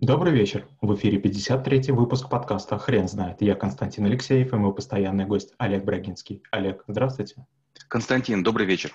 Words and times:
Добрый 0.00 0.32
вечер. 0.32 0.66
В 0.80 0.94
эфире 0.94 1.20
53-й 1.20 1.92
выпуск 1.92 2.30
подкаста 2.30 2.78
«Хрен 2.78 3.06
знает». 3.06 3.42
Я 3.42 3.54
Константин 3.54 4.06
Алексеев 4.06 4.50
и 4.50 4.56
мой 4.56 4.74
постоянный 4.74 5.26
гость 5.26 5.52
Олег 5.58 5.84
Брагинский. 5.84 6.42
Олег, 6.50 6.84
здравствуйте. 6.86 7.46
Константин, 7.86 8.42
добрый 8.42 8.64
вечер. 8.64 8.92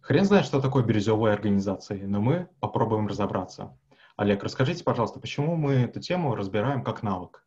Хрен 0.00 0.26
знает, 0.26 0.46
что 0.46 0.60
такое 0.60 0.84
бирюзовые 0.84 1.34
организации, 1.34 2.04
но 2.04 2.20
мы 2.20 2.48
попробуем 2.60 3.08
разобраться. 3.08 3.76
Олег, 4.16 4.44
расскажите, 4.44 4.84
пожалуйста, 4.84 5.18
почему 5.18 5.56
мы 5.56 5.72
эту 5.72 5.98
тему 5.98 6.36
разбираем 6.36 6.84
как 6.84 7.02
навык? 7.02 7.43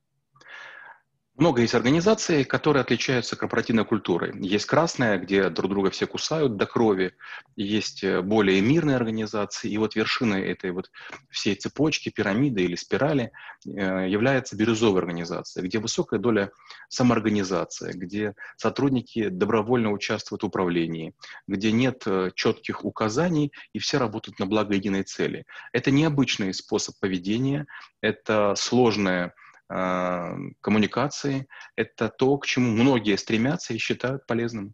Много 1.38 1.62
есть 1.62 1.76
организаций, 1.76 2.44
которые 2.44 2.82
отличаются 2.82 3.36
корпоративной 3.36 3.86
культурой. 3.86 4.34
Есть 4.42 4.66
красная, 4.66 5.20
где 5.20 5.50
друг 5.50 5.70
друга 5.70 5.92
все 5.92 6.08
кусают 6.08 6.58
до 6.58 6.66
крови. 6.66 7.14
Есть 7.56 8.04
э, 8.04 8.24
более 8.24 8.60
мирные 8.60 8.96
организации. 8.96 9.70
И 9.70 9.78
вот 9.78 9.96
вершиной 9.96 10.50
этой 10.50 10.71
вот 10.71 10.89
всей 11.30 11.54
цепочки, 11.54 12.10
пирамиды 12.10 12.64
или 12.64 12.74
спирали 12.74 13.32
э, 13.68 14.08
является 14.10 14.56
бирюзовая 14.56 15.04
организация, 15.04 15.61
где 15.61 15.78
высокая 15.78 16.20
доля 16.20 16.52
самоорганизации, 16.89 17.92
где 17.92 18.33
сотрудники 18.56 19.28
добровольно 19.30 19.92
участвуют 19.92 20.42
в 20.42 20.47
управлении, 20.47 21.14
где 21.47 21.72
нет 21.72 22.02
э, 22.08 22.32
четких 22.33 22.83
указаний 22.83 23.54
и 23.74 23.80
все 23.80 24.00
работают 24.00 24.39
на 24.39 24.47
благо 24.47 24.74
единой 24.74 25.04
цели. 25.04 25.46
Это 25.72 25.92
необычный 25.92 26.52
способ 26.52 26.96
поведения, 27.00 27.68
это 28.02 28.56
сложная 28.58 29.36
коммуникации. 29.70 31.48
Это 31.75 32.09
то, 32.09 32.38
к 32.38 32.45
чему 32.45 32.72
многие 32.72 33.17
стремятся 33.17 33.73
и 33.73 33.78
считают 33.78 34.25
полезным. 34.25 34.73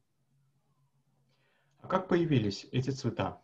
А 1.82 1.88
как 1.88 2.08
появились 2.08 2.68
эти 2.72 2.92
цвета? 2.92 3.44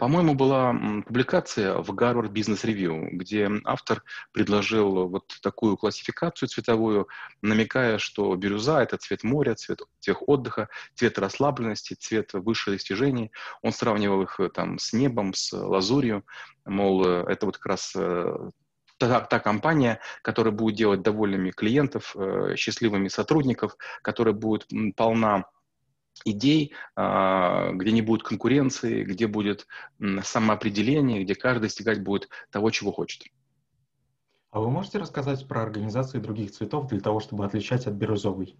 По-моему, 0.00 0.34
была 0.34 0.72
публикация 1.06 1.74
в 1.74 1.90
Harvard 1.90 2.32
Business 2.32 2.64
Review, 2.64 3.10
где 3.10 3.50
автор 3.66 4.02
предложил 4.32 5.08
вот 5.08 5.26
такую 5.42 5.76
классификацию 5.76 6.48
цветовую, 6.48 7.06
намекая, 7.42 7.98
что 7.98 8.34
бирюза— 8.34 8.80
это 8.82 8.96
цвет 8.96 9.22
моря, 9.24 9.54
цвет, 9.56 9.82
цвет 9.98 10.16
отдыха, 10.26 10.70
цвет 10.94 11.18
расслабленности, 11.18 11.92
цвет 11.92 12.32
высших 12.32 12.76
достижений. 12.76 13.30
Он 13.60 13.72
сравнивал 13.72 14.22
их 14.22 14.40
там 14.54 14.78
с 14.78 14.94
небом, 14.94 15.34
с 15.34 15.52
лазурью, 15.52 16.24
мол, 16.64 17.04
это 17.04 17.44
вот 17.44 17.58
как 17.58 17.66
раз 17.66 17.92
э, 17.94 18.50
та, 19.00 19.20
та 19.20 19.40
компания, 19.40 19.98
которая 20.22 20.52
будет 20.52 20.76
делать 20.76 21.02
довольными 21.02 21.50
клиентов, 21.50 22.14
э, 22.16 22.54
счастливыми 22.56 23.08
сотрудников, 23.08 23.76
которая 24.02 24.34
будет 24.34 24.66
полна 24.96 25.44
идей, 26.24 26.74
э, 26.96 27.70
где 27.74 27.92
не 27.92 28.02
будет 28.02 28.22
конкуренции, 28.22 29.04
где 29.04 29.26
будет 29.26 29.66
самоопределение, 30.22 31.24
где 31.24 31.34
каждый 31.34 31.62
достигать 31.62 32.02
будет 32.02 32.28
того, 32.50 32.70
чего 32.70 32.92
хочет. 32.92 33.24
А 34.50 34.60
вы 34.60 34.70
можете 34.70 34.98
рассказать 34.98 35.46
про 35.48 35.62
организации 35.62 36.18
других 36.18 36.50
цветов 36.50 36.88
для 36.88 37.00
того, 37.00 37.20
чтобы 37.20 37.44
отличать 37.44 37.86
от 37.86 37.94
бирюзовой? 37.94 38.56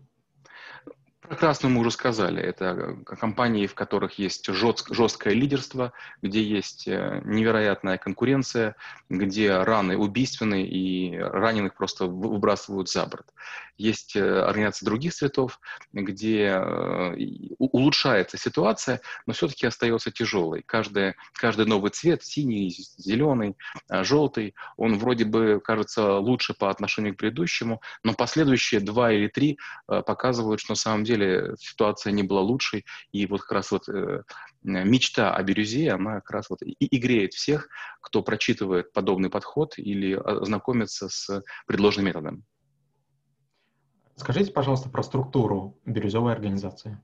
Про 1.31 1.37
красную 1.37 1.73
мы 1.73 1.83
уже 1.83 1.93
сказали. 1.93 2.43
Это 2.43 2.97
компании, 3.05 3.69
в 3.69 3.77
которых 3.77 4.19
есть 4.19 4.49
жестк, 4.49 4.93
жесткое 4.93 5.33
лидерство, 5.33 5.93
где 6.23 6.43
есть 6.43 6.89
э, 6.89 7.23
невероятная 7.25 7.99
конкуренция, 7.99 8.75
где 9.09 9.57
раны 9.63 9.97
убийственные 9.97 10.67
и 10.67 11.17
раненых 11.17 11.77
просто 11.77 12.07
выбрасывают 12.07 12.91
за 12.91 13.07
борт. 13.07 13.27
Есть 13.79 14.17
э, 14.17 14.41
организации 14.41 14.85
других 14.85 15.15
цветов, 15.15 15.61
где 15.93 16.47
э, 16.47 17.15
улучшается 17.59 18.37
ситуация, 18.37 19.01
но 19.25 19.33
все-таки 19.33 19.69
остается 19.69 20.11
тяжелой. 20.11 20.65
Каждый, 20.67 21.15
каждый 21.35 21.65
новый 21.65 21.93
цвет, 21.93 22.25
синий, 22.25 22.71
зеленый, 22.99 23.57
желтый, 23.89 24.57
он 24.77 24.99
вроде 24.99 25.27
бы 25.27 25.61
кажется 25.63 26.17
лучше 26.17 26.55
по 26.55 26.71
отношению 26.71 27.15
к 27.15 27.19
предыдущему, 27.19 27.81
но 28.03 28.15
последующие 28.15 28.81
два 28.81 29.13
или 29.13 29.29
три 29.29 29.61
показывают, 29.87 30.61
что 30.61 30.73
на 30.73 30.77
самом 30.77 31.05
деле 31.05 31.20
деле 31.21 31.55
ситуация 31.59 32.13
не 32.13 32.23
была 32.23 32.41
лучшей, 32.41 32.85
и 33.13 33.27
вот 33.27 33.43
как 33.43 33.53
раз 33.53 33.71
вот 33.71 33.89
э, 33.89 34.23
мечта 34.63 35.35
о 35.35 35.43
бирюзе, 35.43 35.93
она 35.93 36.17
как 36.17 36.31
раз 36.31 36.51
вот 36.51 36.63
и, 36.63 36.73
и 36.73 36.99
греет 36.99 37.35
всех, 37.35 37.69
кто 38.01 38.23
прочитывает 38.23 38.93
подобный 38.93 39.31
подход 39.31 39.75
или 39.79 40.15
а, 40.15 40.45
знакомится 40.45 41.09
с 41.09 41.43
предложенным 41.67 42.07
методом. 42.07 42.45
Скажите, 44.17 44.53
пожалуйста, 44.53 44.91
про 44.91 45.03
структуру 45.03 45.79
бирюзовой 45.87 46.33
организации. 46.33 46.99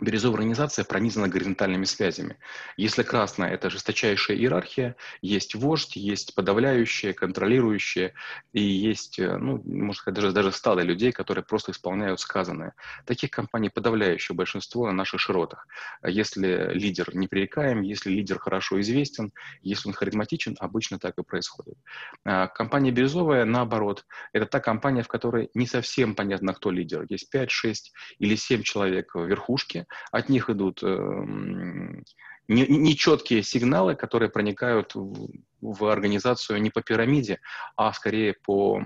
Бирюзовая 0.00 0.38
организация 0.38 0.84
пронизана 0.84 1.28
горизонтальными 1.28 1.84
связями. 1.84 2.36
Если 2.76 3.04
красная– 3.04 3.50
это 3.52 3.70
жесточайшая 3.70 4.36
иерархия, 4.36 4.96
есть 5.22 5.54
вождь, 5.54 5.94
есть 5.94 6.34
подавляющие, 6.34 7.14
контролирующие, 7.14 8.14
и 8.52 8.60
есть, 8.60 9.20
э, 9.20 9.36
ну, 9.36 9.62
можно 9.64 9.94
сказать, 9.94 10.16
даже, 10.16 10.32
даже 10.32 10.50
стадо 10.50 10.82
людей, 10.82 11.12
которые 11.12 11.44
просто 11.44 11.70
исполняют 11.70 12.18
сказанное. 12.18 12.74
Таких 13.06 13.30
компаний 13.30 13.70
подавляющее 13.70 14.34
большинство 14.34 14.86
на 14.86 14.92
наших 14.92 15.20
широтах. 15.20 15.68
Если 16.04 16.72
лидер 16.74 17.14
непререкаем, 17.14 17.82
если 17.82 18.10
лидер 18.10 18.40
хорошо 18.40 18.80
известен, 18.80 19.32
если 19.62 19.88
он 19.88 19.94
харизматичен, 19.94 20.56
обычно 20.58 20.98
так 20.98 21.18
и 21.18 21.22
происходит. 21.22 21.78
А 22.24 22.48
компания 22.48 22.90
Бирюзовая, 22.90 23.44
наоборот, 23.44 24.04
это 24.32 24.46
та 24.46 24.58
компания, 24.58 25.04
в 25.04 25.08
которой 25.08 25.50
не 25.54 25.68
совсем 25.68 26.16
понятно, 26.16 26.52
кто 26.52 26.72
лидер. 26.72 27.06
Есть 27.08 27.30
5, 27.30 27.50
6 27.50 27.92
или 28.18 28.34
7 28.34 28.62
человек 28.62 29.14
в 29.14 29.24
верхушке, 29.24 29.83
от 30.10 30.28
них 30.28 30.50
идут 30.50 30.82
э, 30.82 31.24
нечеткие 32.48 33.42
сигналы, 33.42 33.94
которые 33.94 34.28
проникают 34.28 34.94
в, 34.94 35.28
в 35.60 35.84
организацию 35.86 36.60
не 36.60 36.70
по 36.70 36.82
пирамиде, 36.82 37.40
а 37.76 37.92
скорее 37.92 38.34
по 38.44 38.80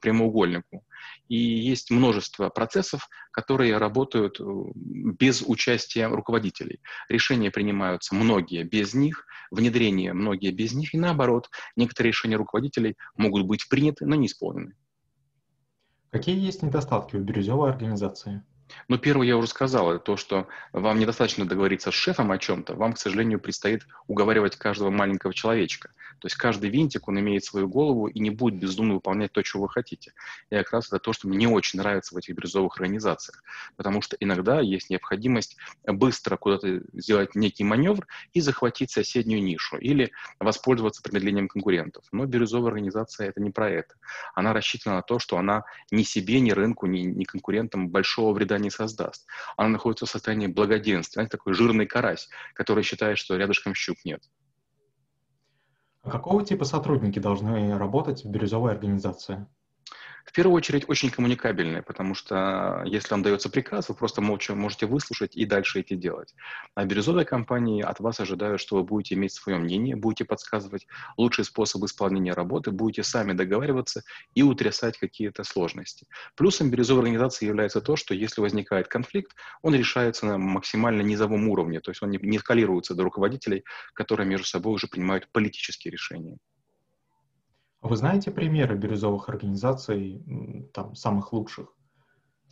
прямоугольнику. 0.00 0.84
И 1.28 1.36
есть 1.36 1.90
множество 1.90 2.48
процессов, 2.48 3.08
которые 3.30 3.78
работают 3.78 4.40
э, 4.40 4.44
без 4.74 5.42
участия 5.42 6.06
руководителей. 6.06 6.80
Решения 7.08 7.50
принимаются 7.50 8.14
многие 8.14 8.64
без 8.64 8.94
них, 8.94 9.26
внедрение 9.50 10.12
многие 10.12 10.50
без 10.50 10.72
них, 10.72 10.94
и 10.94 10.98
наоборот, 10.98 11.48
некоторые 11.76 12.10
решения 12.10 12.36
руководителей 12.36 12.96
могут 13.16 13.46
быть 13.46 13.68
приняты, 13.68 14.06
но 14.06 14.14
не 14.14 14.26
исполнены. 14.26 14.74
Какие 16.10 16.38
есть 16.38 16.62
недостатки 16.62 17.16
у 17.16 17.20
бирюзовой 17.20 17.70
организации? 17.70 18.42
Но 18.88 18.98
первое 18.98 19.26
я 19.26 19.36
уже 19.36 19.48
сказал, 19.48 19.90
это 19.92 20.00
то, 20.00 20.16
что 20.16 20.48
вам 20.72 20.98
недостаточно 20.98 21.46
договориться 21.46 21.90
с 21.90 21.94
шефом 21.94 22.30
о 22.30 22.38
чем-то, 22.38 22.74
вам, 22.74 22.92
к 22.92 22.98
сожалению, 22.98 23.40
предстоит 23.40 23.86
уговаривать 24.06 24.56
каждого 24.56 24.90
маленького 24.90 25.34
человечка. 25.34 25.90
То 26.20 26.26
есть 26.26 26.36
каждый 26.36 26.70
винтик, 26.70 27.08
он 27.08 27.20
имеет 27.20 27.44
свою 27.44 27.68
голову 27.68 28.08
и 28.08 28.18
не 28.18 28.30
будет 28.30 28.58
бездумно 28.58 28.94
выполнять 28.94 29.32
то, 29.32 29.42
чего 29.42 29.64
вы 29.64 29.68
хотите. 29.68 30.12
И 30.50 30.56
как 30.56 30.72
раз 30.72 30.88
это 30.88 30.98
то, 30.98 31.12
что 31.12 31.28
мне 31.28 31.38
не 31.38 31.46
очень 31.46 31.78
нравится 31.78 32.14
в 32.14 32.18
этих 32.18 32.34
бирюзовых 32.34 32.76
организациях. 32.76 33.42
Потому 33.76 34.02
что 34.02 34.16
иногда 34.18 34.60
есть 34.60 34.90
необходимость 34.90 35.56
быстро 35.86 36.36
куда-то 36.36 36.82
сделать 36.92 37.34
некий 37.34 37.64
маневр 37.64 38.06
и 38.32 38.40
захватить 38.40 38.90
соседнюю 38.90 39.42
нишу 39.42 39.76
или 39.76 40.10
воспользоваться 40.40 41.02
промедлением 41.02 41.48
конкурентов. 41.48 42.04
Но 42.10 42.26
бирюзовая 42.26 42.72
организация 42.72 43.28
это 43.28 43.40
не 43.40 43.50
про 43.50 43.70
это. 43.70 43.94
Она 44.34 44.52
рассчитана 44.52 44.96
на 44.96 45.02
то, 45.02 45.18
что 45.18 45.38
она 45.38 45.64
ни 45.90 46.02
себе, 46.02 46.40
ни 46.40 46.50
рынку, 46.50 46.86
ни, 46.86 47.00
ни 47.00 47.24
конкурентам 47.24 47.88
большого 47.88 48.32
вреда 48.34 48.57
не 48.58 48.70
создаст. 48.70 49.26
Она 49.56 49.70
находится 49.70 50.06
в 50.06 50.10
состоянии 50.10 50.46
благоденствия. 50.46 51.20
Знаете, 51.20 51.36
такой 51.36 51.54
жирный 51.54 51.86
карась, 51.86 52.28
который 52.54 52.82
считает, 52.82 53.18
что 53.18 53.36
рядышком 53.36 53.74
щук 53.74 53.98
нет. 54.04 54.22
А 56.02 56.10
какого 56.10 56.44
типа 56.44 56.64
сотрудники 56.64 57.18
должны 57.18 57.76
работать 57.76 58.24
в 58.24 58.30
бирюзовой 58.30 58.72
организации? 58.72 59.46
В 60.28 60.32
первую 60.32 60.54
очередь 60.56 60.86
очень 60.88 61.10
коммуникабельные, 61.10 61.80
потому 61.80 62.14
что 62.14 62.82
если 62.84 63.08
вам 63.12 63.22
дается 63.22 63.48
приказ, 63.48 63.88
вы 63.88 63.94
просто 63.94 64.20
молча 64.20 64.54
можете 64.54 64.84
выслушать 64.84 65.34
и 65.34 65.46
дальше 65.46 65.80
идти 65.80 65.96
делать. 65.96 66.34
А 66.74 66.84
бирюзовые 66.84 67.24
компании 67.24 67.82
от 67.82 67.98
вас 67.98 68.20
ожидают, 68.20 68.60
что 68.60 68.76
вы 68.76 68.84
будете 68.84 69.14
иметь 69.14 69.32
свое 69.32 69.58
мнение, 69.58 69.96
будете 69.96 70.26
подсказывать 70.26 70.86
лучший 71.16 71.46
способ 71.46 71.82
исполнения 71.84 72.34
работы, 72.34 72.72
будете 72.72 73.04
сами 73.04 73.32
договариваться 73.32 74.02
и 74.34 74.42
утрясать 74.42 74.98
какие-то 74.98 75.44
сложности. 75.44 76.06
Плюсом 76.36 76.70
бирюзовой 76.70 77.04
организации 77.04 77.46
является 77.46 77.80
то, 77.80 77.96
что 77.96 78.12
если 78.12 78.42
возникает 78.42 78.86
конфликт, 78.86 79.34
он 79.62 79.74
решается 79.74 80.26
на 80.26 80.36
максимально 80.36 81.00
низовом 81.00 81.48
уровне, 81.48 81.80
то 81.80 81.90
есть 81.90 82.02
он 82.02 82.10
не, 82.10 82.18
не 82.18 82.36
эскалируется 82.36 82.94
до 82.94 83.02
руководителей, 83.02 83.64
которые 83.94 84.28
между 84.28 84.46
собой 84.46 84.74
уже 84.74 84.88
принимают 84.88 85.26
политические 85.32 85.90
решения. 85.90 86.36
Вы 87.88 87.96
знаете 87.96 88.30
примеры 88.30 88.76
бирюзовых 88.76 89.30
организаций, 89.30 90.22
там, 90.74 90.94
самых 90.94 91.32
лучших? 91.32 91.72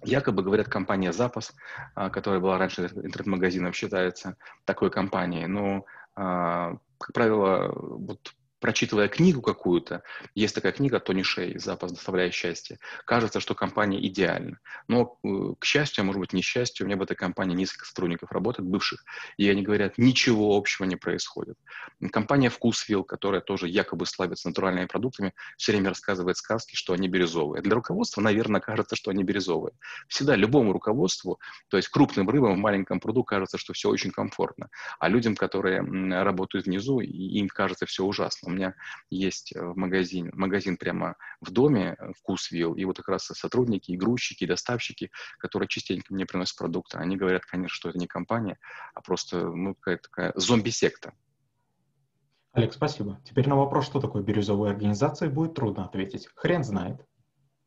Якобы, 0.03 0.43
говорят, 0.43 0.69
компания 0.69 1.13
«Запас», 1.13 1.55
а, 1.95 2.09
которая 2.09 2.41
была 2.41 2.57
раньше 2.57 2.87
интернет-магазином, 2.87 3.75
считается 3.75 4.37
такой 4.65 4.91
компанией. 4.91 5.47
Но, 5.47 5.85
а, 6.15 6.79
как 6.99 7.13
правило, 7.13 7.71
вот 7.75 8.33
прочитывая 8.67 9.07
книгу 9.07 9.43
какую-то, 9.43 10.03
есть 10.35 10.53
такая 10.53 10.73
книга 10.73 10.99
Тони 10.99 11.23
Шей 11.23 11.57
«Запас 11.57 11.93
доставляя 11.93 12.33
счастье», 12.33 12.81
кажется, 13.05 13.39
что 13.39 13.55
компания 13.55 14.05
идеальна. 14.05 14.59
Но, 14.89 15.21
э, 15.23 15.55
к 15.57 15.65
счастью, 15.65 16.03
а 16.03 16.05
может 16.05 16.19
быть, 16.19 16.33
несчастью, 16.33 16.85
у 16.85 16.89
меня 16.89 16.99
в 16.99 17.03
этой 17.03 17.17
компании 17.17 17.55
несколько 17.55 17.85
сотрудников 17.85 18.33
работает, 18.33 18.69
бывших, 18.69 19.05
и 19.37 19.49
они 19.49 19.63
говорят, 19.63 19.99
ничего 19.99 20.57
общего 20.57 20.85
не 20.85 20.97
происходит. 20.97 21.57
Компания 22.11 22.51
«Вкусвилл», 22.51 23.05
которая 23.05 23.41
тоже 23.41 23.69
якобы 23.69 24.05
славится 24.05 24.49
натуральными 24.49 24.87
продуктами, 24.87 25.33
все 25.57 25.71
время 25.71 25.91
рассказывает 25.91 26.37
сказки, 26.37 26.75
что 26.75 26.93
они 26.93 27.07
бирюзовые. 27.07 27.63
Для 27.63 27.77
руководства, 27.77 28.21
наверное, 28.21 28.61
кажется, 28.61 28.97
что 28.97 29.13
они 29.13 29.23
бирюзовые. 29.23 29.75
Всегда 30.09 30.35
любому 30.35 30.73
руководству, 30.73 31.39
то 31.69 31.77
есть 31.77 31.89
крупным 31.89 32.29
рыбам 32.29 32.57
в 32.57 32.59
маленьком 32.59 32.99
пруду 32.99 33.23
кажется, 33.23 33.59
что 33.59 33.75
все 33.75 33.89
очень 33.89 34.11
комфортно. 34.11 34.71
А 34.99 35.09
людям, 35.09 35.37
которые 35.37 35.83
работают 36.21 36.67
внизу, 36.67 36.99
им 36.99 37.47
кажется 37.47 37.87
все 37.87 38.03
ужасно. 38.03 38.56
Меня 38.57 38.75
есть 39.11 39.55
э, 39.55 39.63
магазин, 39.63 40.31
магазин 40.35 40.77
прямо 40.77 41.17
в 41.41 41.51
доме, 41.51 41.97
э, 41.99 42.13
вкусвилл, 42.19 42.75
и 42.75 42.85
вот 42.85 42.97
как 42.97 43.09
раз 43.09 43.25
сотрудники, 43.27 43.93
и 43.93 43.97
грузчики, 43.97 44.47
доставщики, 44.47 45.11
которые 45.39 45.69
частенько 45.69 46.13
мне 46.13 46.27
приносят 46.27 46.57
продукты, 46.57 46.99
они 46.99 47.17
говорят, 47.17 47.45
конечно, 47.45 47.75
что 47.75 47.89
это 47.91 47.99
не 47.99 48.07
компания, 48.07 48.59
а 48.95 49.01
просто 49.01 49.47
ну, 49.47 49.75
какая-то 49.75 50.03
такая 50.03 50.33
зомби-секта. 50.35 51.13
Олег, 52.53 52.73
спасибо. 52.73 53.21
Теперь 53.23 53.49
на 53.49 53.57
вопрос, 53.57 53.85
что 53.85 54.01
такое 54.01 54.23
бирюзовая 54.23 54.71
организация, 54.71 55.29
будет 55.29 55.55
трудно 55.55 55.85
ответить. 55.85 56.29
Хрен 56.35 56.65
знает. 56.65 57.05